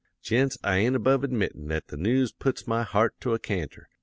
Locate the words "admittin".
1.23-1.67